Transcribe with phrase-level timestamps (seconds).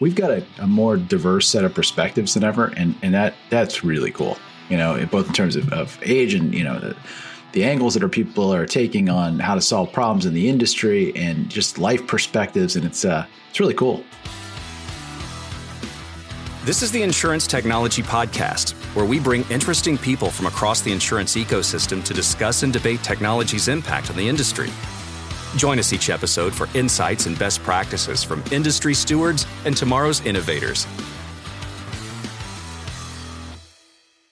[0.00, 3.84] we've got a, a, more diverse set of perspectives than ever, and and that that's
[3.84, 4.36] really cool.
[4.68, 6.96] You know, both in terms of, of age and you know the
[7.52, 11.14] the angles that our people are taking on how to solve problems in the industry
[11.16, 14.02] and just life perspectives, and it's uh, it's really cool.
[16.64, 21.34] This is the Insurance Technology Podcast, where we bring interesting people from across the insurance
[21.34, 24.68] ecosystem to discuss and debate technology's impact on the industry.
[25.56, 30.86] Join us each episode for insights and best practices from industry stewards and tomorrow's innovators.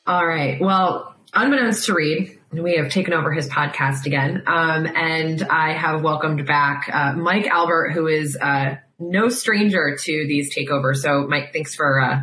[0.07, 0.59] All right.
[0.61, 4.43] Well, unbeknownst to Reid, we have taken over his podcast again.
[4.47, 10.27] Um, and I have welcomed back uh, Mike Albert, who is uh, no stranger to
[10.27, 10.97] these takeovers.
[10.97, 12.21] So, Mike, thanks for uh,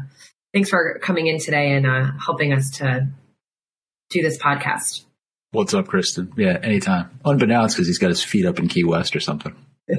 [0.53, 3.08] thanks for coming in today and uh, helping us to
[4.09, 5.05] do this podcast.
[5.55, 6.34] What's up, Christen?
[6.36, 7.18] Yeah, anytime.
[7.23, 9.55] Unbeknownst because he's got his feet up in Key West or something.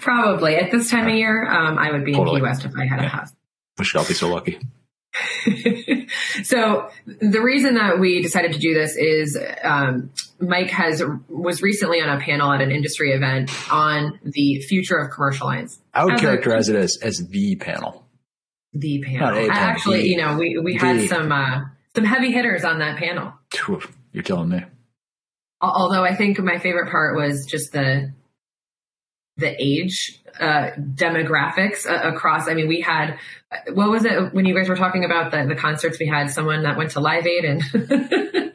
[0.00, 2.38] Probably at this time of year, um, I would be totally.
[2.38, 3.06] in Key West if I had yeah.
[3.06, 3.32] a house.
[3.78, 4.58] Wish I'll be so lucky.
[6.42, 12.00] so the reason that we decided to do this is um, Mike has was recently
[12.00, 15.78] on a panel at an industry event on the future of commercial lines.
[15.94, 18.04] I would as characterize a, it as as the panel.
[18.72, 19.36] The panel.
[19.36, 20.84] panel Actually, the, you know, we we the.
[20.84, 21.60] had some uh,
[21.94, 23.32] some heavy hitters on that panel.
[24.12, 24.64] You're telling me.
[25.60, 28.12] Although I think my favorite part was just the
[29.36, 32.48] the age uh, demographics uh, across.
[32.48, 33.18] I mean, we had
[33.72, 35.98] what was it when you guys were talking about the the concerts?
[35.98, 37.62] We had someone that went to Live Aid and.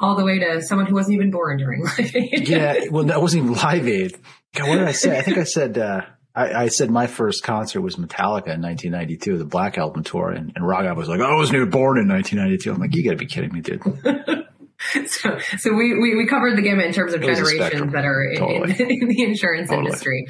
[0.00, 2.48] all the way to someone who wasn't even born during Live Aid.
[2.48, 4.16] yeah, well, that wasn't even Live Aid.
[4.54, 5.16] God, what did I say?
[5.16, 6.02] I think I said uh,
[6.34, 10.52] I, I, said my first concert was Metallica in 1992, the Black Album tour, and,
[10.56, 13.16] and Raghav was like, "I was new born in 1992." I'm like, "You got to
[13.16, 13.82] be kidding me, dude."
[15.08, 18.38] so, so we, we, we covered the gamut in terms of generations that are in,
[18.38, 18.72] totally.
[18.78, 19.86] in, in, the insurance totally.
[19.86, 20.26] industry,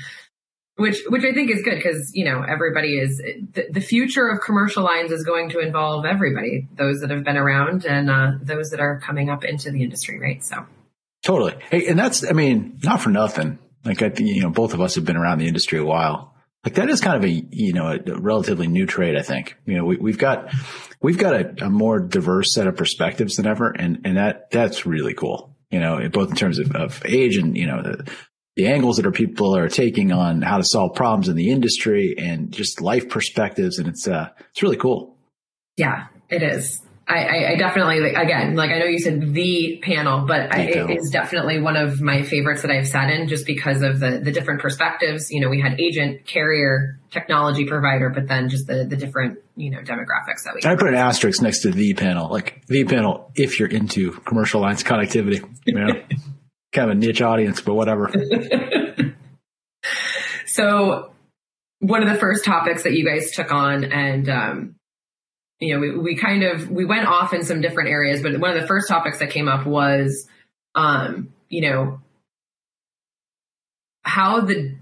[0.76, 3.18] which which I think is good because you know everybody is
[3.52, 7.36] the, the, future of commercial lines is going to involve everybody, those that have been
[7.36, 10.44] around and uh, those that are coming up into the industry, right?
[10.44, 10.66] So
[11.22, 13.58] totally, hey, and that's I mean not for nothing.
[13.84, 16.34] Like I think you know both of us have been around the industry a while.
[16.64, 19.56] Like that is kind of a you know a relatively new trade i think.
[19.66, 20.52] You know we, have got
[21.00, 24.86] we've got a, a, more diverse set of perspectives than ever and and that that's
[24.86, 25.56] really cool.
[25.70, 28.10] You know both in terms of, of age and you know the,
[28.56, 32.14] the angles that our people are taking on how to solve problems in the industry
[32.18, 35.16] and just life perspectives and it's uh it's really cool.
[35.76, 40.54] Yeah it is I, I, definitely again like I know you said the panel, but
[40.54, 43.98] I, it is definitely one of my favorites that I've sat in just because of
[43.98, 45.30] the the different perspectives.
[45.30, 49.70] You know, we had agent, carrier, technology provider, but then just the the different you
[49.70, 50.60] know demographics that we.
[50.64, 54.60] I put an asterisk next to the panel, like the panel, if you're into commercial
[54.60, 55.44] lines connectivity.
[55.66, 55.92] You know,
[56.72, 58.12] kind of a niche audience, but whatever.
[60.46, 61.12] so,
[61.80, 64.76] one of the first topics that you guys took on, and um,
[65.62, 68.54] you know, we, we kind of, we went off in some different areas, but one
[68.54, 70.26] of the first topics that came up was,
[70.74, 72.00] um, you know,
[74.02, 74.74] how the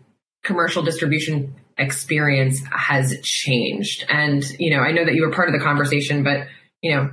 [0.43, 4.07] commercial distribution experience has changed.
[4.09, 6.47] And, you know, I know that you were part of the conversation, but,
[6.81, 7.11] you know,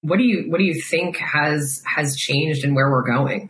[0.00, 3.48] what do you, what do you think has, has changed and where we're going?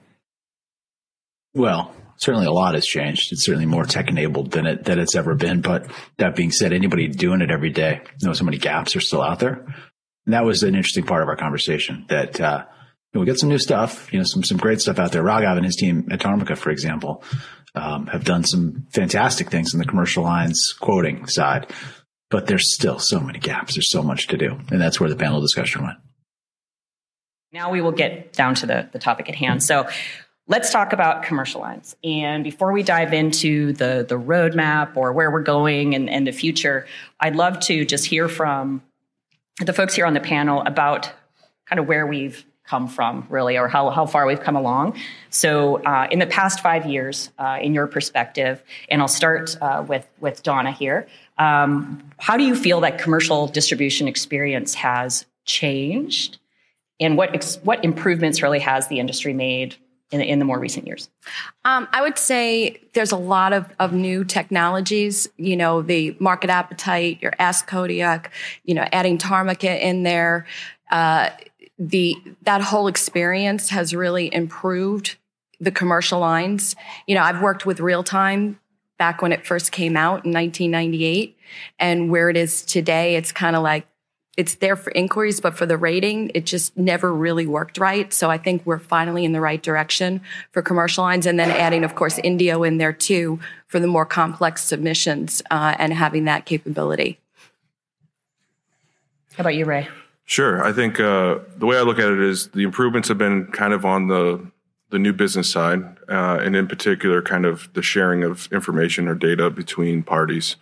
[1.55, 3.33] Well, certainly a lot has changed.
[3.33, 5.61] It's certainly more tech enabled than it than it's ever been.
[5.61, 9.23] But that being said, anybody doing it every day knows how many gaps are still
[9.23, 9.67] out there.
[10.25, 12.07] And that was an interesting part of our conversation.
[12.09, 12.65] That uh,
[13.13, 15.25] you know, we got some new stuff, you know, some some great stuff out there.
[15.25, 17.25] Raghav and his team at Tarmika, for example,
[17.75, 21.71] um, have done some fantastic things in the commercial lines quoting side.
[22.31, 23.75] But there's still so many gaps.
[23.75, 25.99] There's so much to do, and that's where the panel discussion went.
[27.53, 29.63] Now we will get down to the, the topic at hand.
[29.63, 29.87] So
[30.49, 31.95] Let's talk about commercial lines.
[32.03, 36.33] And before we dive into the, the roadmap or where we're going and, and the
[36.33, 36.87] future,
[37.21, 38.83] I'd love to just hear from
[39.65, 41.13] the folks here on the panel about
[41.67, 44.99] kind of where we've come from, really, or how, how far we've come along.
[45.31, 49.85] So, uh, in the past five years, uh, in your perspective, and I'll start uh,
[49.87, 51.07] with, with Donna here,
[51.39, 56.39] um, how do you feel that commercial distribution experience has changed?
[56.99, 59.77] And what, ex- what improvements really has the industry made
[60.13, 61.09] in, in the more recent years?
[61.65, 66.51] Um, I would say there's a lot of, of new technologies, you know, the market
[66.51, 68.31] appetite, your Ask Kodiak,
[68.65, 70.47] you know, adding Tarmika in there.
[70.91, 71.31] Uh,
[71.79, 75.17] the that whole experience has really improved
[75.59, 76.77] the commercial lines.
[77.07, 78.61] You know, I've worked with real time
[78.99, 81.37] back when it first came out in 1998
[81.79, 83.87] and where it is today it's kind of like
[84.37, 88.13] it's there for inquiries, but for the rating, it just never really worked right.
[88.13, 91.85] So I think we're finally in the right direction for commercial lines, and then adding,
[91.85, 96.47] of course, Indio in there too for the more complex submissions uh, and having that
[96.47, 97.19] capability.
[99.35, 99.89] How about you, Ray?
[100.25, 100.65] Sure.
[100.65, 103.73] I think uh, the way I look at it is the improvements have been kind
[103.73, 104.47] of on the
[104.91, 109.15] the new business side, uh, and in particular, kind of the sharing of information or
[109.15, 110.57] data between parties.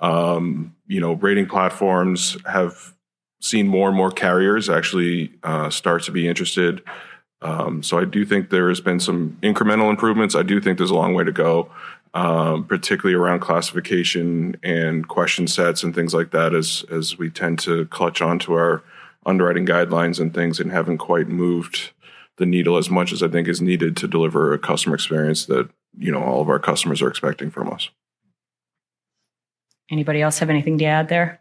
[0.00, 2.95] Um, you know, rating platforms have
[3.40, 6.82] seen more and more carriers actually uh, start to be interested.
[7.42, 10.34] Um, so I do think there has been some incremental improvements.
[10.34, 11.70] I do think there's a long way to go,
[12.14, 17.58] um, particularly around classification and question sets and things like that, as as we tend
[17.60, 18.82] to clutch onto our
[19.26, 21.90] underwriting guidelines and things and haven't quite moved
[22.38, 25.68] the needle as much as I think is needed to deliver a customer experience that
[25.98, 27.90] you know all of our customers are expecting from us.
[29.90, 31.38] Anybody else have anything to add there?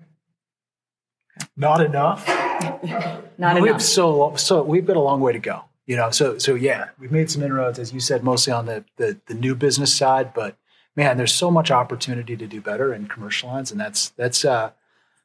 [1.57, 2.27] Not enough.
[3.37, 3.81] Not we've enough.
[3.81, 5.63] so so we've got a long way to go.
[5.85, 8.83] You know, so so yeah, we've made some inroads, as you said, mostly on the
[8.97, 10.57] the, the new business side, but
[10.95, 14.71] man, there's so much opportunity to do better in commercial lines, and that's that's uh,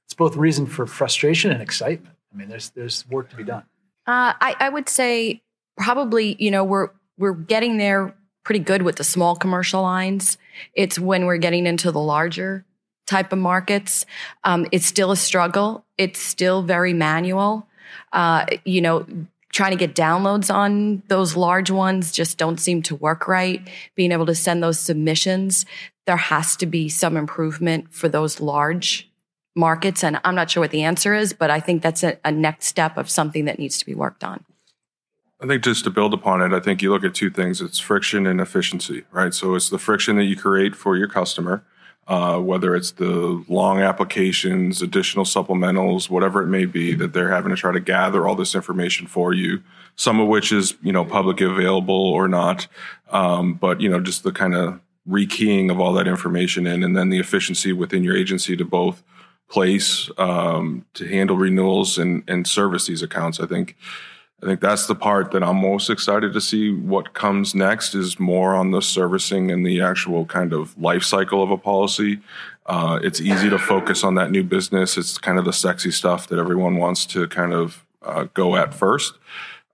[0.04, 2.16] it's both reason for frustration and excitement.
[2.32, 3.64] I mean, there's there's work to be done.
[4.06, 5.42] Uh, I, I would say
[5.76, 8.14] probably, you know, we're we're getting there
[8.44, 10.38] pretty good with the small commercial lines.
[10.74, 12.64] It's when we're getting into the larger
[13.10, 14.06] type of markets.
[14.44, 15.84] Um, it's still a struggle.
[15.98, 17.66] It's still very manual.
[18.12, 19.04] Uh, you know,
[19.52, 23.68] trying to get downloads on those large ones just don't seem to work right.
[23.96, 25.66] Being able to send those submissions,
[26.06, 29.10] there has to be some improvement for those large
[29.56, 30.04] markets.
[30.04, 32.66] And I'm not sure what the answer is, but I think that's a, a next
[32.66, 34.44] step of something that needs to be worked on.
[35.42, 37.80] I think just to build upon it, I think you look at two things: it's
[37.80, 39.32] friction and efficiency, right?
[39.32, 41.64] So it's the friction that you create for your customer,
[42.10, 47.50] uh, whether it's the long applications, additional supplementals, whatever it may be, that they're having
[47.50, 49.62] to try to gather all this information for you.
[49.94, 52.66] Some of which is you know publicly available or not,
[53.10, 56.96] um, but you know just the kind of rekeying of all that information in, and
[56.96, 59.04] then the efficiency within your agency to both
[59.48, 63.38] place um, to handle renewals and and service these accounts.
[63.38, 63.76] I think
[64.42, 68.18] I think that's the part that I'm most excited to see what comes next is
[68.18, 72.20] more on the servicing and the actual kind of life cycle of a policy.
[72.64, 74.96] Uh, it's easy to focus on that new business.
[74.96, 78.72] It's kind of the sexy stuff that everyone wants to kind of uh, go at
[78.72, 79.14] first.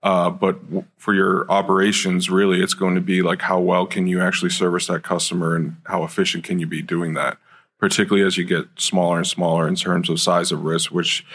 [0.03, 4.07] Uh, but w- for your operations, really, it's going to be like how well can
[4.07, 7.37] you actually service that customer and how efficient can you be doing that?
[7.79, 11.25] Particularly as you get smaller and smaller in terms of size of risk, which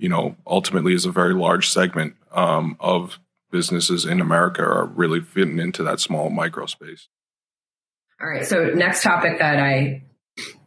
[0.00, 3.18] you know ultimately is a very large segment um, of
[3.50, 7.08] businesses in America are really fitting into that small micro space.
[8.20, 8.46] All right.
[8.46, 10.02] So next topic that I,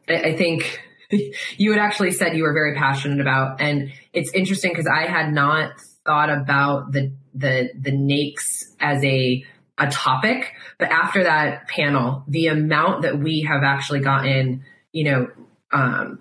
[0.09, 0.81] I think
[1.57, 5.33] you had actually said you were very passionate about, and it's interesting because I had
[5.33, 5.73] not
[6.05, 9.45] thought about the the the NAICS as a
[9.77, 15.27] a topic, but after that panel, the amount that we have actually gotten, you know,
[15.71, 16.19] um,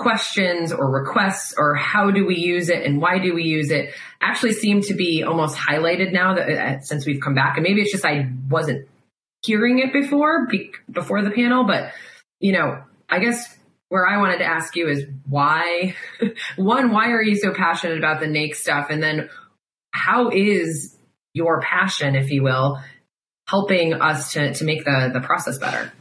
[0.00, 3.94] questions or requests or how do we use it and why do we use it
[4.20, 7.56] actually seem to be almost highlighted now that uh, since we've come back.
[7.56, 8.88] And maybe it's just I wasn't
[9.42, 11.92] hearing it before be, before the panel but
[12.40, 13.56] you know I guess
[13.88, 15.94] where I wanted to ask you is why
[16.56, 18.86] one why are you so passionate about the NAICS stuff?
[18.88, 19.28] And then
[19.92, 20.96] how is
[21.34, 22.80] your passion if you will
[23.48, 25.92] helping us to to make the the process better?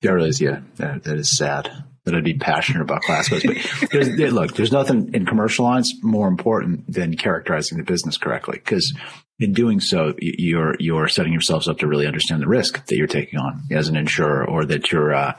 [0.00, 3.44] There is, yeah, that is sad that I'd be passionate about class codes.
[3.44, 8.16] But there's, there, look, there's nothing in commercial lines more important than characterizing the business
[8.16, 8.58] correctly.
[8.58, 8.92] Because
[9.38, 13.06] in doing so, you're you're setting yourselves up to really understand the risk that you're
[13.06, 15.34] taking on as an insurer, or that you're uh,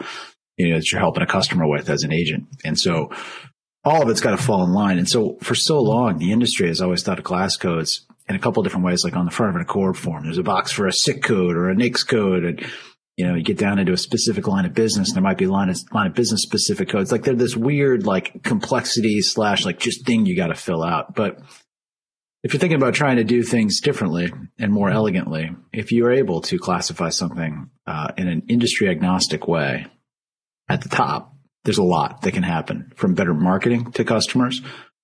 [0.58, 2.46] you know that you're helping a customer with as an agent.
[2.64, 3.12] And so
[3.86, 4.98] all of it's got to fall in line.
[4.98, 8.40] And so for so long, the industry has always thought of class codes in a
[8.40, 10.24] couple different ways, like on the front of an ACORD form.
[10.24, 12.46] There's a box for a SIC code or a NAICS code.
[12.46, 12.66] And,
[13.18, 15.46] you know, you get down into a specific line of business and there might be
[15.46, 17.12] line of, line of business specific codes.
[17.12, 21.14] Like they're this weird, like complexity slash like just thing you got to fill out.
[21.14, 21.40] But
[22.44, 26.42] if you're thinking about trying to do things differently and more elegantly, if you're able
[26.42, 29.86] to classify something uh, in an industry agnostic way
[30.68, 34.62] at the top, there's a lot that can happen from better marketing to customers,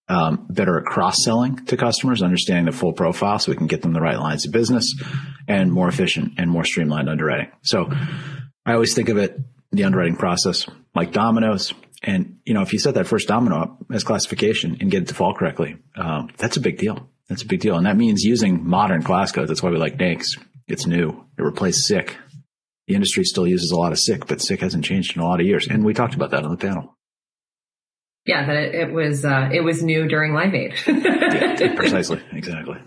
[0.09, 3.83] um, better at cross selling to customers, understanding the full profile so we can get
[3.83, 4.93] them the right lines of business
[5.47, 7.51] and more efficient and more streamlined underwriting.
[7.61, 7.89] So
[8.65, 9.39] I always think of it,
[9.71, 11.73] the underwriting process like dominoes.
[12.01, 15.09] And, you know, if you set that first domino up as classification and get it
[15.09, 17.09] to fall correctly, um, that's a big deal.
[17.27, 17.77] That's a big deal.
[17.77, 19.49] And that means using modern class codes.
[19.49, 20.39] That's why we like NAICS.
[20.67, 21.25] It's new.
[21.37, 22.15] It replaced SIC.
[22.87, 25.39] The industry still uses a lot of SIC, but SIC hasn't changed in a lot
[25.39, 25.67] of years.
[25.67, 26.95] And we talked about that on the panel.
[28.29, 30.75] Yeah, that it, it was uh, it was new during Live Aid.
[30.87, 32.77] yeah, precisely, exactly.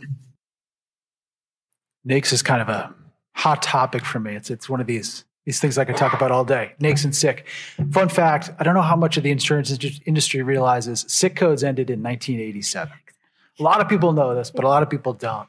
[2.09, 2.95] NAICS is kind of a
[3.35, 4.37] hot topic for me.
[4.37, 6.75] It's it's one of these these things I could talk about all day.
[6.81, 7.49] NAICS and SIC.
[7.91, 11.91] Fun fact: I don't know how much of the insurance industry realizes SIC codes ended
[11.91, 12.93] in 1987.
[13.59, 15.49] A lot of people know this, but a lot of people don't.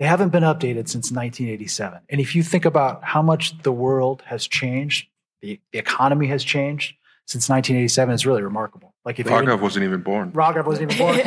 [0.00, 2.00] They haven't been updated since 1987.
[2.10, 5.06] And if you think about how much the world has changed,
[5.42, 6.96] the, the economy has changed
[7.28, 8.94] since 1987, it's really remarkable.
[9.04, 10.32] Like if Raghav wasn't even born.
[10.32, 11.18] Raghav wasn't even born.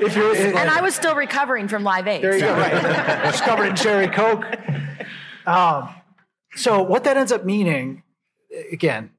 [0.00, 2.22] if you're, and I was still recovering from Live Aid.
[2.22, 2.52] There you go.
[2.52, 3.22] Right.
[3.32, 4.44] Discovered in cherry coke.
[5.46, 5.88] Um,
[6.56, 8.02] so what that ends up meaning,
[8.70, 9.12] again,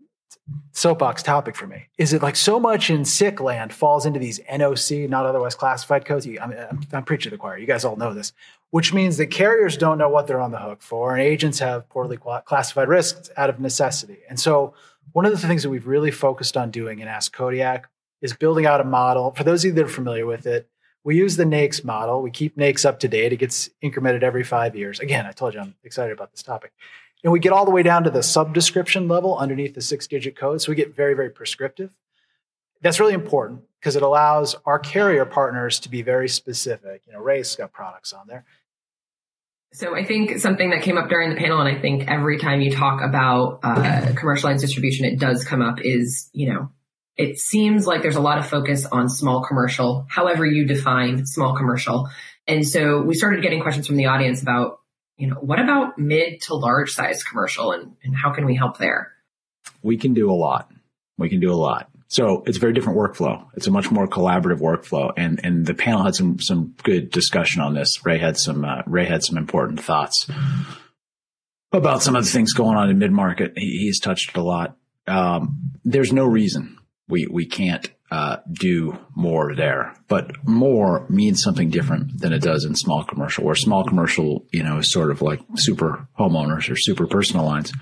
[0.73, 4.39] soapbox topic for me, is it like so much in SIC land falls into these
[4.41, 6.27] NOC, not otherwise classified codes.
[6.27, 7.57] I mean, I'm, I'm preaching to the choir.
[7.57, 8.31] You guys all know this,
[8.69, 11.89] which means that carriers don't know what they're on the hook for, and agents have
[11.89, 14.19] poorly classified risks out of necessity.
[14.29, 14.75] And so,
[15.15, 17.89] one of the things that we've really focused on doing in Ask Kodiak
[18.21, 19.31] is building out a model.
[19.31, 20.67] For those of you that are familiar with it,
[21.05, 22.21] we use the NAICS model.
[22.21, 23.31] We keep NAICS up to date.
[23.31, 24.99] It gets incremented every five years.
[24.99, 26.73] Again, I told you I'm excited about this topic.
[27.23, 30.35] And we get all the way down to the subdescription level underneath the six digit
[30.35, 30.61] code.
[30.61, 31.91] So we get very, very prescriptive.
[32.81, 37.03] That's really important because it allows our carrier partners to be very specific.
[37.07, 38.43] You know, Ray's got products on there.
[39.75, 42.61] So I think something that came up during the panel, and I think every time
[42.61, 44.11] you talk about uh,
[44.59, 46.71] distribution, it does come up is, you know,
[47.17, 51.55] it seems like there's a lot of focus on small commercial, however you define small
[51.55, 52.09] commercial.
[52.47, 54.79] And so we started getting questions from the audience about
[55.17, 58.77] you know, what about mid to large size commercial and, and how can we help
[58.77, 59.13] there?
[59.81, 60.69] We can do a lot.
[61.17, 61.89] We can do a lot.
[62.07, 63.47] So it's a very different workflow.
[63.55, 65.11] It's a much more collaborative workflow.
[65.17, 68.05] And, and the panel had some, some good discussion on this.
[68.05, 70.27] Ray had some, uh, Ray had some important thoughts
[71.71, 73.53] about some of the things going on in mid market.
[73.57, 74.77] He, he's touched it a lot.
[75.07, 79.95] Um, there's no reason we, we can't uh, do more there.
[80.07, 84.63] But more means something different than it does in small commercial, where small commercial, you
[84.63, 87.73] know, is sort of like super homeowners or super personal lines.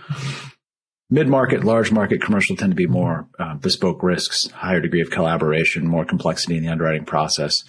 [1.10, 5.12] Mid market, large market commercial tend to be more uh, bespoke risks, higher degree of
[5.12, 7.64] collaboration, more complexity in the underwriting process.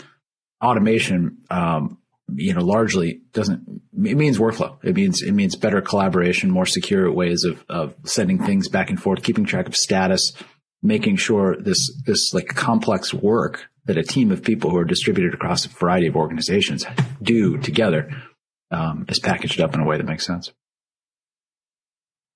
[0.62, 1.99] Automation, um,
[2.35, 4.79] you know, largely doesn't, it means workflow.
[4.83, 9.03] It means, it means better collaboration, more secure ways of, of sending things back and
[9.03, 10.33] forth, keeping track of status,
[10.85, 15.35] making sure this this like complex work that a team of people who are distributed
[15.35, 16.87] across a variety of organizations
[17.23, 18.11] do together
[18.71, 20.53] um, is packaged up in a way that makes sense.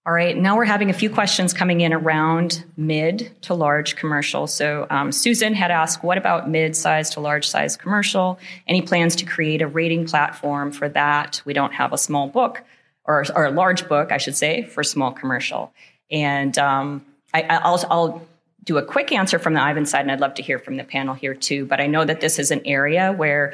[0.08, 4.46] All right, now we're having a few questions coming in around mid to large commercial.
[4.46, 8.38] So um, Susan had asked, what about mid size to large size commercial?
[8.66, 11.42] Any plans to create a rating platform for that?
[11.44, 12.62] We don't have a small book
[13.04, 15.74] or, or a large book, I should say, for small commercial.
[16.10, 18.26] And um, I, will I'll
[18.64, 20.84] do a quick answer from the Ivan side, and I'd love to hear from the
[20.84, 21.66] panel here too.
[21.66, 23.52] But I know that this is an area where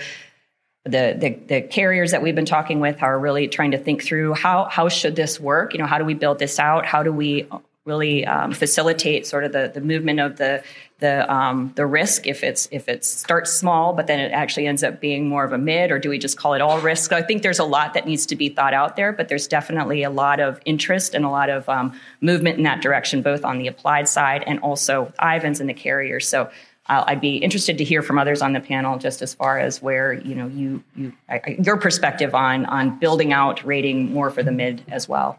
[0.85, 4.35] the, the, the carriers that we've been talking with are really trying to think through
[4.35, 5.73] how how should this work?
[5.73, 6.85] You know, how do we build this out?
[6.85, 7.49] How do we
[7.85, 10.63] really um, facilitate sort of the, the movement of the
[11.01, 14.83] the um, the risk if it's if it starts small but then it actually ends
[14.83, 17.17] up being more of a mid or do we just call it all risk so
[17.17, 20.03] i think there's a lot that needs to be thought out there but there's definitely
[20.03, 23.59] a lot of interest and a lot of um, movement in that direction both on
[23.59, 26.51] the applied side and also Ivans and the carriers so
[26.89, 29.81] uh, I'd be interested to hear from others on the panel, just as far as
[29.81, 31.13] where you know you you
[31.59, 35.39] your perspective on on building out rating more for the mid as well.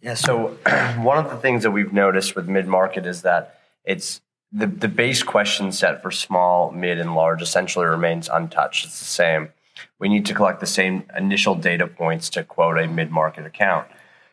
[0.00, 0.48] Yeah, so
[0.98, 4.20] one of the things that we've noticed with mid market is that it's
[4.52, 8.86] the, the base question set for small, mid, and large essentially remains untouched.
[8.86, 9.50] It's the same.
[9.98, 13.88] We need to collect the same initial data points to quote a mid market account.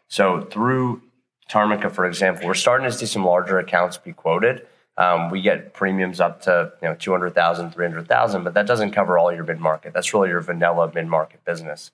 [0.08, 1.02] So through
[1.50, 4.66] Tarmika, for example, we're starting to see some larger accounts be quoted.
[4.98, 9.34] Um, we get premiums up to you know 200,000, 300,000, but that doesn't cover all
[9.34, 9.94] your mid market.
[9.94, 11.92] That's really your vanilla mid market business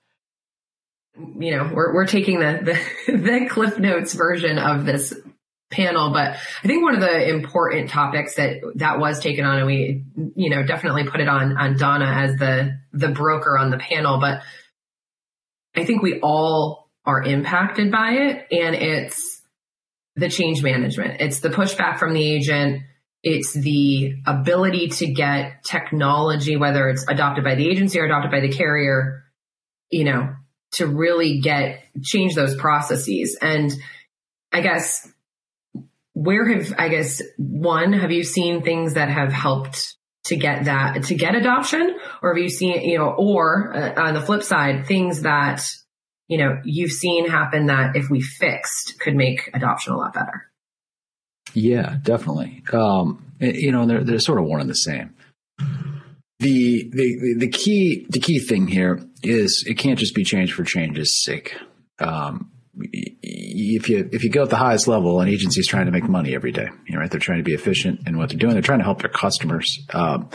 [1.38, 5.14] you know, we're, we're taking the, the, the Cliff Notes version of this
[5.70, 9.66] panel, but I think one of the important topics that that was taken on, and
[9.66, 13.78] we, you know, definitely put it on on Donna as the the broker on the
[13.78, 14.42] panel, but
[15.76, 19.27] I think we all are impacted by it, and it's
[20.18, 21.20] the change management.
[21.20, 22.82] It's the pushback from the agent.
[23.22, 28.40] It's the ability to get technology, whether it's adopted by the agency or adopted by
[28.40, 29.24] the carrier,
[29.90, 30.34] you know,
[30.72, 33.36] to really get change those processes.
[33.40, 33.72] And
[34.52, 35.10] I guess
[36.14, 41.04] where have I guess one have you seen things that have helped to get that
[41.04, 44.86] to get adoption, or have you seen you know, or uh, on the flip side,
[44.86, 45.64] things that
[46.28, 50.48] you know you've seen happen that if we fixed could make adoption a lot better.
[51.54, 52.62] Yeah, definitely.
[52.72, 55.14] Um, you know, they're they're sort of one and the same.
[56.40, 60.62] The, the the key the key thing here is it can't just be change for
[60.62, 61.56] change's sake.
[61.98, 65.92] Um, if you if you go at the highest level, an agency is trying to
[65.92, 66.68] make money every day.
[66.86, 67.10] You know, right?
[67.10, 68.52] They're trying to be efficient in what they're doing.
[68.52, 69.84] They're trying to help their customers.
[69.92, 70.28] Um,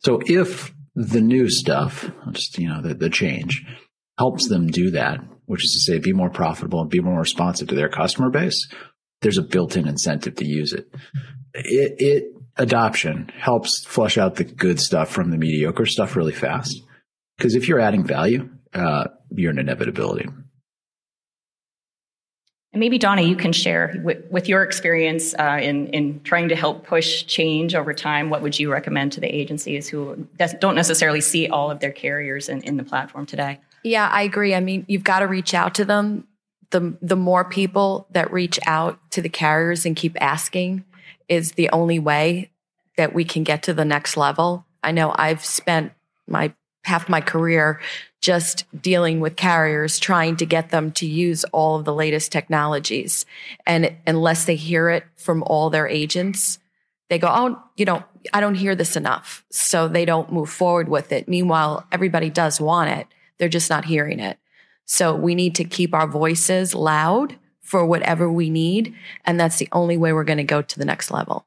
[0.00, 3.64] so if the new stuff, just you know, the, the change
[4.18, 7.68] helps them do that, which is to say, be more profitable and be more responsive
[7.68, 8.68] to their customer base.
[9.20, 10.88] There's a built-in incentive to use it.
[11.54, 12.24] It, it
[12.56, 16.82] adoption helps flush out the good stuff from the mediocre stuff really fast.
[17.36, 20.26] Because if you're adding value, uh, you're an inevitability.
[22.72, 26.56] And maybe Donna, you can share with, with your experience uh, in in trying to
[26.56, 28.28] help push change over time.
[28.28, 30.28] What would you recommend to the agencies who
[30.60, 33.60] don't necessarily see all of their carriers in, in the platform today?
[33.82, 34.54] Yeah, I agree.
[34.54, 36.26] I mean, you've got to reach out to them.
[36.70, 40.84] The the more people that reach out to the carriers and keep asking
[41.28, 42.50] is the only way
[42.96, 44.66] that we can get to the next level.
[44.82, 45.92] I know I've spent
[46.26, 46.52] my
[46.84, 47.80] half my career
[48.20, 53.26] just dealing with carriers trying to get them to use all of the latest technologies.
[53.66, 56.58] And unless they hear it from all their agents,
[57.08, 58.02] they go, Oh, you know,
[58.32, 59.44] I don't hear this enough.
[59.50, 61.28] So they don't move forward with it.
[61.28, 63.06] Meanwhile, everybody does want it.
[63.38, 64.38] They're just not hearing it.
[64.84, 68.94] So we need to keep our voices loud for whatever we need.
[69.24, 71.46] And that's the only way we're going to go to the next level.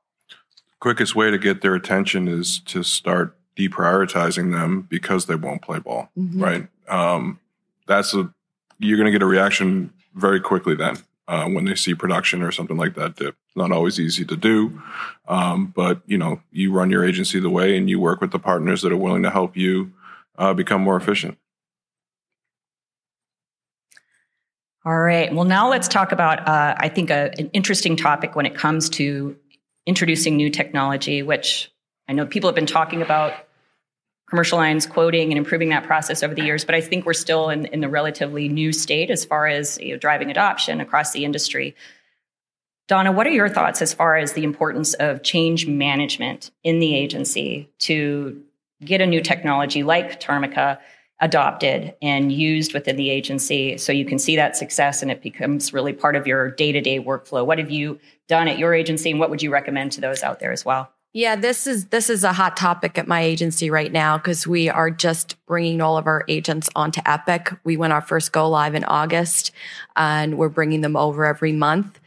[0.81, 5.79] Quickest way to get their attention is to start deprioritizing them because they won't play
[5.79, 6.41] ball, mm-hmm.
[6.41, 6.67] right?
[6.87, 7.39] Um,
[7.87, 8.31] that's a
[8.79, 12.51] you're going to get a reaction very quickly then uh, when they see production or
[12.51, 13.35] something like that dip.
[13.55, 14.81] Not always easy to do,
[15.27, 18.39] um, but you know you run your agency the way and you work with the
[18.39, 19.91] partners that are willing to help you
[20.37, 21.37] uh, become more efficient.
[24.85, 25.33] All right.
[25.33, 28.89] Well, now let's talk about, uh, I think, a, an interesting topic when it comes
[28.91, 29.35] to
[29.85, 31.69] introducing new technology, which
[32.07, 33.33] I know people have been talking about
[34.29, 37.49] commercial lines quoting and improving that process over the years, but I think we're still
[37.49, 41.25] in, in the relatively new state as far as you know, driving adoption across the
[41.25, 41.75] industry.
[42.87, 46.95] Donna, what are your thoughts as far as the importance of change management in the
[46.95, 48.41] agency to
[48.83, 50.79] get a new technology like Tarmika
[51.21, 53.77] adopted and used within the agency.
[53.77, 57.45] So you can see that success and it becomes really part of your day-to-day workflow.
[57.45, 60.39] What have you done at your agency and what would you recommend to those out
[60.39, 60.91] there as well?
[61.11, 64.69] Yeah this is this is a hot topic at my agency right now because we
[64.69, 67.51] are just bringing all of our agents onto Epic.
[67.63, 69.51] We went our first go live in august
[69.95, 71.99] and we're bringing them over every month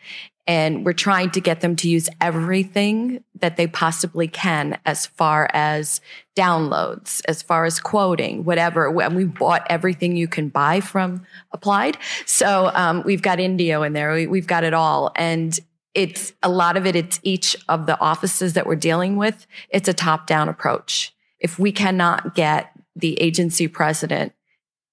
[0.46, 5.48] and we're trying to get them to use everything that they possibly can as far
[5.52, 6.00] as
[6.36, 8.86] downloads, as far as quoting, whatever.
[9.00, 11.96] And we bought everything you can buy from Applied.
[12.26, 14.12] So um, we've got Indio in there.
[14.14, 15.12] We, we've got it all.
[15.14, 15.58] And
[15.94, 19.46] it's a lot of it, it's each of the offices that we're dealing with.
[19.68, 21.14] It's a top down approach.
[21.38, 24.32] If we cannot get the agency president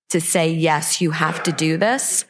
[0.09, 2.25] to say, yes, you have to do this,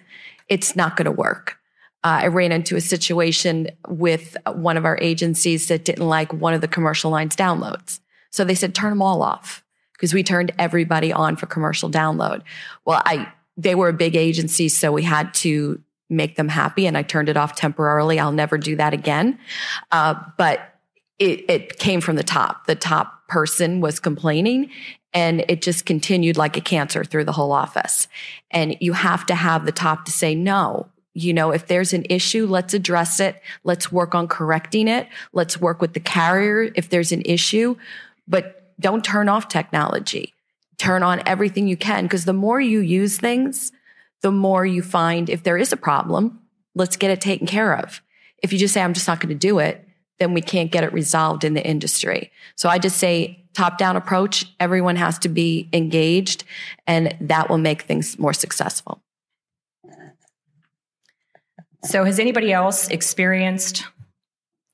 [0.47, 1.58] it's not going to work
[2.03, 6.53] uh, I ran into a situation with one of our agencies that didn't like one
[6.53, 7.99] of the commercial lines downloads.
[8.31, 12.41] So they said, turn them all off because we turned everybody on for commercial download.
[12.85, 16.97] Well, I, they were a big agency, so we had to make them happy and
[16.97, 18.19] I turned it off temporarily.
[18.19, 19.37] I'll never do that again.
[19.91, 20.75] Uh, but
[21.19, 22.65] it, it came from the top.
[22.65, 24.71] The top person was complaining
[25.13, 28.07] and it just continued like a cancer through the whole office.
[28.49, 32.05] And you have to have the top to say, no, you know, if there's an
[32.09, 33.41] issue, let's address it.
[33.63, 35.07] Let's work on correcting it.
[35.33, 37.75] Let's work with the carrier if there's an issue,
[38.27, 40.33] but don't turn off technology.
[40.77, 43.71] Turn on everything you can because the more you use things,
[44.21, 46.39] the more you find if there is a problem,
[46.75, 48.01] let's get it taken care of.
[48.41, 49.85] If you just say, I'm just not going to do it,
[50.19, 52.31] then we can't get it resolved in the industry.
[52.55, 54.45] So I just say top down approach.
[54.59, 56.43] Everyone has to be engaged
[56.87, 59.01] and that will make things more successful.
[61.83, 63.85] So, has anybody else experienced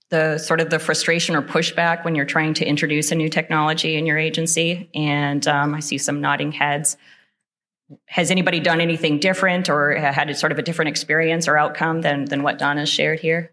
[0.09, 3.95] the sort of the frustration or pushback when you're trying to introduce a new technology
[3.95, 4.89] in your agency?
[4.95, 6.97] And um, I see some nodding heads.
[8.07, 12.01] Has anybody done anything different or had a sort of a different experience or outcome
[12.01, 13.51] than than what Donna shared here?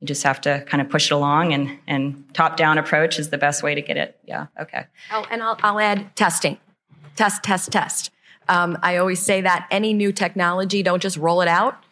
[0.00, 3.30] You just have to kind of push it along, and and top down approach is
[3.30, 4.16] the best way to get it.
[4.24, 4.46] Yeah.
[4.60, 4.86] Okay.
[5.10, 6.58] Oh, and I'll I'll add testing,
[7.16, 8.12] test, test, test.
[8.48, 11.82] Um, I always say that any new technology, don't just roll it out,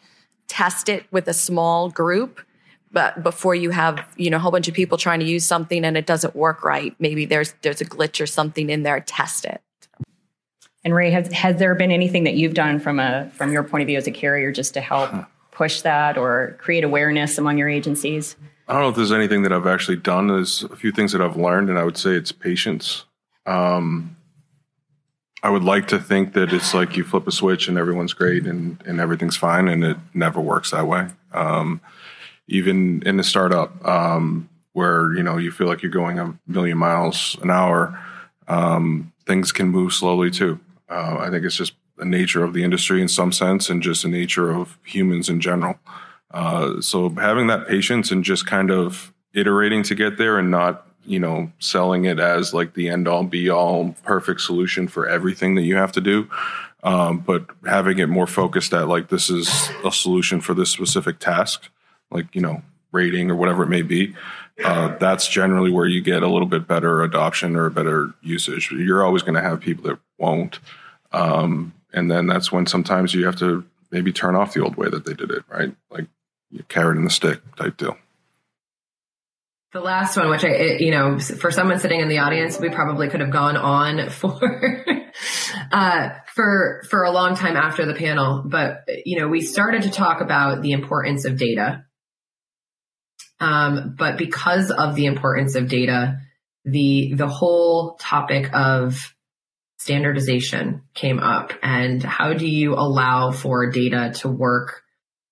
[0.47, 2.41] test it with a small group.
[2.91, 5.83] But before you have, you know, a whole bunch of people trying to use something
[5.83, 9.01] and it doesn't work right, maybe there's there's a glitch or something in there.
[9.01, 9.61] Test it.
[10.85, 13.81] And Ray, has has there been anything that you've done from a from your point
[13.81, 15.11] of view as a carrier just to help
[15.51, 18.37] push that or create awareness among your agencies?
[18.67, 20.27] I don't know if there's anything that I've actually done.
[20.27, 23.05] There's a few things that I've learned, and I would say it's patience.
[23.45, 24.15] Um,
[25.43, 28.47] I would like to think that it's like you flip a switch and everyone's great
[28.47, 31.07] and, and everything's fine, and it never works that way.
[31.33, 31.81] Um,
[32.47, 36.77] even in a startup um, where you know you feel like you're going a million
[36.77, 37.99] miles an hour,
[38.47, 40.59] um, things can move slowly too.
[40.89, 44.03] Uh, I think it's just the nature of the industry in some sense, and just
[44.03, 45.79] the nature of humans in general.
[46.31, 50.87] Uh, so having that patience and just kind of iterating to get there and not
[51.05, 55.55] you know selling it as like the end all be all perfect solution for everything
[55.55, 56.29] that you have to do.
[56.83, 61.17] Um, but having it more focused at like this is a solution for this specific
[61.19, 61.69] task
[62.11, 64.15] like you know rating or whatever it may be
[64.63, 68.71] uh, that's generally where you get a little bit better adoption or better usage.
[68.71, 70.59] You're always going to have people that won't.
[71.11, 74.89] Um, and then that's when sometimes you have to maybe turn off the old way
[74.89, 75.75] that they did it right?
[75.89, 76.07] Like
[76.51, 77.97] you carrot and the stick type deal
[79.75, 83.09] the last one, which I, you know, for someone sitting in the audience, we probably
[83.09, 84.85] could have gone on for,
[85.69, 88.41] uh, for, for a long time after the panel.
[88.45, 91.83] But, you know, we started to talk about the importance of data.
[93.41, 96.19] Um, but because of the importance of data,
[96.63, 99.13] the, the whole topic of
[99.77, 104.83] standardization came up and how do you allow for data to work?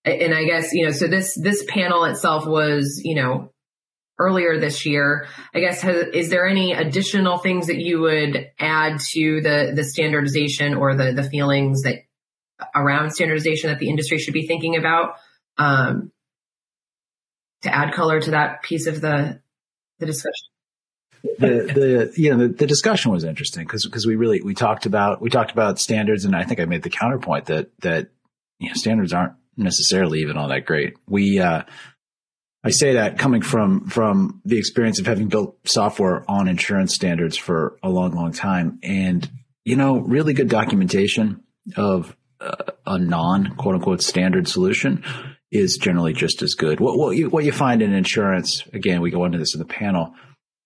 [0.04, 3.53] And I guess, you know, so this, this panel itself was, you know,
[4.20, 5.28] earlier this year.
[5.54, 9.84] I guess has, is there any additional things that you would add to the the
[9.84, 12.06] standardization or the the feelings that
[12.76, 15.16] around standardization that the industry should be thinking about
[15.58, 16.12] um,
[17.62, 19.42] to add color to that piece of the
[20.00, 20.48] the discussion?
[21.40, 24.86] the the you know the, the discussion was interesting because because we really we talked
[24.86, 28.10] about we talked about standards and I think I made the counterpoint that that
[28.60, 30.96] you know standards aren't necessarily even all that great.
[31.08, 31.64] We uh,
[32.64, 37.38] I say that coming from from the experience of having built software on insurance standards
[37.38, 39.30] for a long, long time, and
[39.66, 41.44] you know, really good documentation
[41.76, 45.04] of uh, a non quote unquote standard solution
[45.52, 46.80] is generally just as good.
[46.80, 49.66] What what you, what you find in insurance, again, we go into this in the
[49.66, 50.14] panel,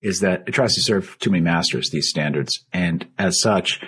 [0.02, 3.82] is that it tries to serve too many masters these standards, and as such,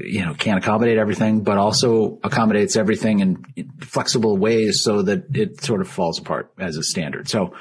[0.00, 3.44] you know, can't accommodate everything, but also accommodates everything in
[3.80, 7.28] flexible ways so that it sort of falls apart as a standard.
[7.28, 7.54] So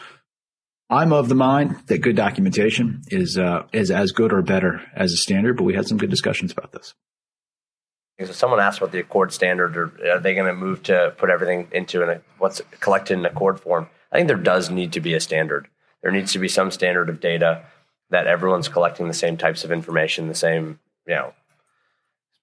[0.89, 5.13] I'm of the mind that good documentation is, uh, is as good or better as
[5.13, 6.93] a standard, but we had some good discussions about this.
[8.19, 11.29] So someone asked about the ACORD standard, or are they going to move to put
[11.29, 13.89] everything into an, what's collected in ACORD form?
[14.11, 15.69] I think there does need to be a standard.
[16.01, 17.63] There needs to be some standard of data
[18.09, 21.33] that everyone's collecting the same types of information, the same, you know,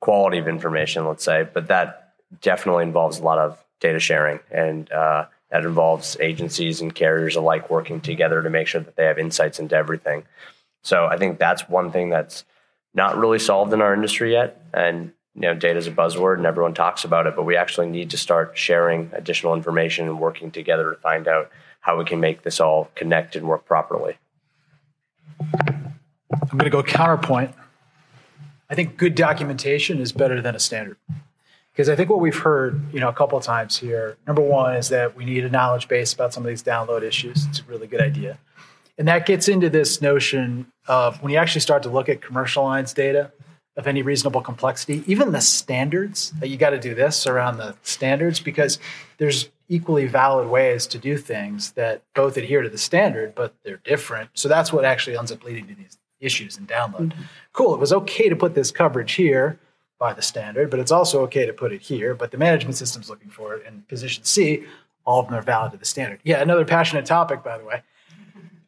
[0.01, 4.91] quality of information, let's say, but that definitely involves a lot of data sharing and
[4.91, 9.19] uh, that involves agencies and carriers alike working together to make sure that they have
[9.19, 10.25] insights into everything.
[10.83, 12.45] So I think that's one thing that's
[12.95, 14.61] not really solved in our industry yet.
[14.73, 17.89] And you know, data is a buzzword and everyone talks about it, but we actually
[17.89, 22.21] need to start sharing additional information and working together to find out how we can
[22.21, 24.17] make this all connect and work properly.
[25.41, 27.55] I'm going to go counterpoint.
[28.69, 30.97] I think good documentation is better than a standard.
[31.73, 34.77] Because I think what we've heard, you know, a couple of times here, number one
[34.77, 37.47] is that we need a knowledge base about some of these download issues.
[37.47, 38.39] It's a really good idea.
[38.97, 42.65] And that gets into this notion of when you actually start to look at commercial
[42.65, 43.31] lines data
[43.77, 47.77] of any reasonable complexity, even the standards, that you got to do this around the
[47.83, 48.79] standards because
[49.19, 53.81] there's equally valid ways to do things that both adhere to the standard, but they're
[53.85, 54.31] different.
[54.33, 57.13] So that's what actually ends up leading to these issues and download.
[57.13, 57.23] Mm-hmm.
[57.53, 59.59] Cool, it was okay to put this coverage here
[59.99, 62.15] by the standard, but it's also okay to put it here.
[62.15, 64.65] But the management system's looking for it in position C.
[65.05, 66.21] All of them are valid to the standard.
[66.25, 67.83] Yeah, another passionate topic, by the way.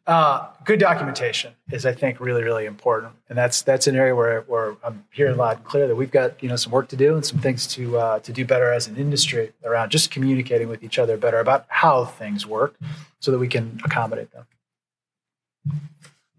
[0.07, 4.41] Uh, good documentation is, I think, really, really important, and that's that's an area where,
[4.41, 7.13] where I'm hearing loud and clear that we've got you know some work to do
[7.13, 10.83] and some things to uh, to do better as an industry around just communicating with
[10.83, 12.75] each other better about how things work,
[13.19, 14.47] so that we can accommodate them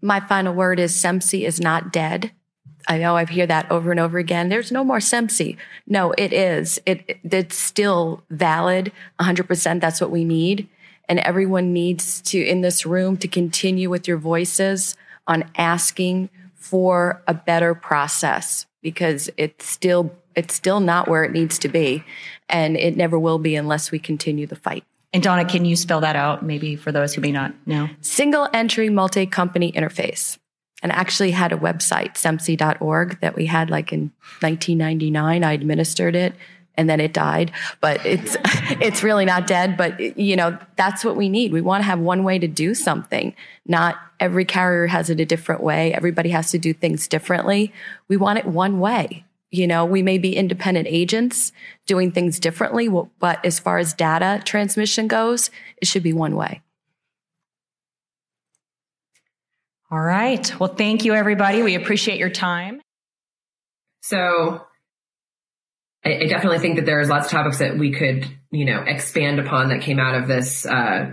[0.01, 2.31] my final word is SEMCI is not dead.
[2.87, 4.49] I know I hear that over and over again.
[4.49, 5.57] There's no more SEMCI.
[5.87, 6.79] No, it is.
[6.85, 8.91] It, it's still valid.
[9.19, 9.79] 100%.
[9.79, 10.67] That's what we need.
[11.07, 14.95] And everyone needs to, in this room, to continue with your voices
[15.27, 21.59] on asking for a better process because it's still, it's still not where it needs
[21.59, 22.03] to be.
[22.49, 24.83] And it never will be unless we continue the fight.
[25.13, 27.89] And Donna, can you spell that out maybe for those who may not know?
[27.99, 30.37] Single entry multi company interface.
[30.83, 35.43] And actually had a website, semci.org, that we had like in 1999.
[35.43, 36.33] I administered it.
[36.75, 37.51] and then it died.
[37.81, 38.35] But it's
[38.79, 39.77] it's really not dead.
[39.77, 41.51] But you know that's what we need.
[41.51, 43.35] We want to have one way to do something.
[43.67, 45.93] Not every carrier has it a different way.
[45.93, 47.73] Everybody has to do things differently.
[48.07, 49.25] We want it one way.
[49.51, 51.51] You know, we may be independent agents
[51.85, 56.61] doing things differently, but as far as data transmission goes, it should be one way.
[59.91, 60.57] All right.
[60.57, 61.63] Well, thank you, everybody.
[61.63, 62.81] We appreciate your time.
[64.01, 64.65] So
[66.05, 69.67] I, definitely think that there's lots of topics that we could, you know, expand upon
[69.69, 71.11] that came out of this uh,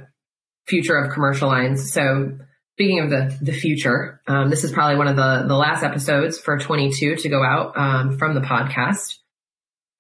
[0.69, 1.93] future of commercial lines.
[1.93, 2.39] So
[2.79, 6.39] speaking of the the future, um, this is probably one of the the last episodes
[6.39, 9.17] for 22 to go out um, from the podcast.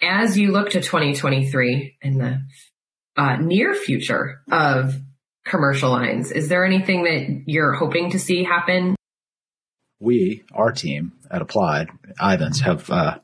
[0.00, 2.40] As you look to 2023 and the
[3.16, 4.94] uh, near future of
[5.44, 8.94] commercial lines, is there anything that you're hoping to see happen?
[9.98, 11.88] We, our team at Applied,
[12.20, 13.18] Ivans, have uh,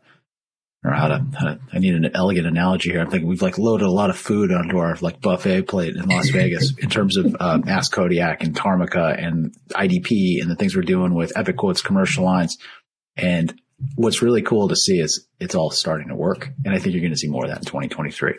[0.85, 3.01] or how to, how to, I need an elegant analogy here.
[3.01, 6.07] I'm thinking we've like loaded a lot of food onto our like buffet plate in
[6.07, 10.77] Las Vegas in terms of uh, Ask Kodiak and Tarmika and IDP and the things
[10.77, 12.59] we're doing with Epic Quotes commercial lines.
[13.17, 13.59] And
[13.97, 16.51] what's really cool to see is it's all starting to work.
[16.65, 18.35] And I think you're going to see more of that in 2023.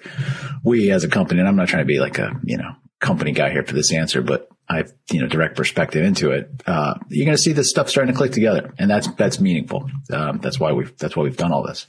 [0.64, 3.32] We as a company, and I'm not trying to be like a, you know, company
[3.32, 6.50] guy here for this answer, but I have, you know, direct perspective into it.
[6.66, 9.90] Uh, you're going to see this stuff starting to click together and that's, that's meaningful.
[10.12, 11.86] Um, that's why we've, that's why we've done all this.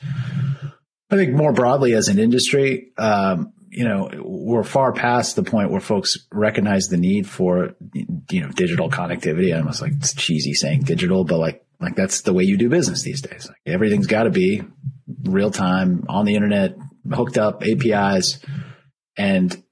[1.10, 5.70] I think more broadly as an industry, um, you know, we're far past the point
[5.70, 7.74] where folks recognize the need for,
[8.30, 9.54] you know, digital connectivity.
[9.54, 12.68] I almost like it's cheesy saying digital, but like, like that's the way you do
[12.68, 13.46] business these days.
[13.46, 14.62] Like everything's got to be
[15.24, 16.76] real time on the internet,
[17.12, 18.40] hooked up APIs,
[19.16, 19.62] and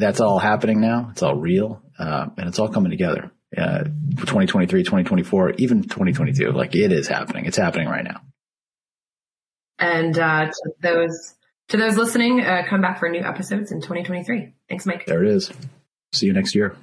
[0.00, 1.08] that's all happening now.
[1.12, 3.30] It's all real, uh, and it's all coming together.
[3.56, 3.84] Uh,
[4.16, 6.52] 2023, 2024, even 2022.
[6.52, 7.46] Like it is happening.
[7.46, 8.20] It's happening right now.
[9.78, 11.34] And uh, to those
[11.68, 14.52] to those listening, uh, come back for new episodes in 2023.
[14.68, 15.06] Thanks, Mike.
[15.06, 15.52] There it is.
[16.12, 16.76] See you next year.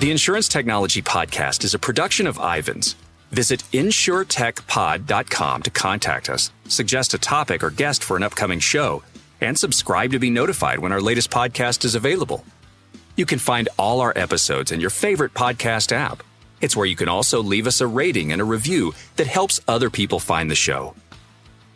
[0.00, 2.96] The Insurance Technology Podcast is a production of Ivans.
[3.32, 9.02] Visit insuretechpod.com to contact us, suggest a topic or guest for an upcoming show,
[9.40, 12.44] and subscribe to be notified when our latest podcast is available.
[13.16, 16.22] You can find all our episodes in your favorite podcast app.
[16.60, 19.90] It's where you can also leave us a rating and a review that helps other
[19.90, 20.94] people find the show.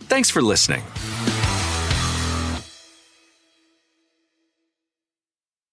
[0.01, 0.83] Thanks for listening.